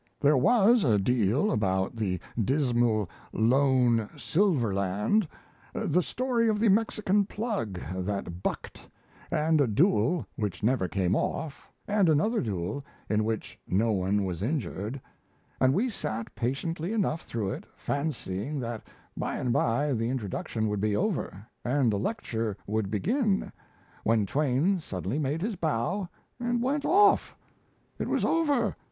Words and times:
There 0.19 0.35
was 0.35 0.83
a 0.83 0.97
deal 0.97 1.51
about 1.51 1.95
the 1.95 2.19
dismal, 2.43 3.07
lone 3.33 4.09
silver 4.17 4.73
land, 4.73 5.27
the 5.75 6.01
story 6.01 6.49
of 6.49 6.59
the 6.59 6.69
Mexican 6.69 7.23
plug 7.25 7.79
that 7.93 8.41
bucked, 8.41 8.81
and 9.29 9.61
a 9.61 9.67
duel 9.67 10.25
which 10.35 10.63
never 10.63 10.87
came 10.87 11.15
off, 11.15 11.69
and 11.87 12.09
another 12.09 12.41
duel 12.41 12.83
in 13.11 13.23
which 13.23 13.59
no 13.67 13.91
one 13.91 14.25
was 14.25 14.41
injured; 14.41 14.99
and 15.59 15.71
we 15.71 15.87
sat 15.87 16.33
patiently 16.33 16.93
enough 16.93 17.21
through 17.21 17.51
it, 17.51 17.67
fancying 17.75 18.59
that 18.59 18.81
by 19.15 19.35
and 19.37 19.53
by 19.53 19.93
the 19.93 20.09
introduction 20.09 20.67
would 20.67 20.81
be 20.81 20.95
over, 20.95 21.45
and 21.63 21.93
the 21.93 21.99
lecture 21.99 22.57
would 22.65 22.89
begin, 22.89 23.51
when 24.03 24.25
Twain 24.25 24.79
suddenly 24.79 25.19
made 25.19 25.43
his 25.43 25.55
bow 25.55 26.09
and 26.39 26.63
went 26.63 26.85
off! 26.85 27.35
It 27.99 28.07
was 28.07 28.25
over. 28.25 28.75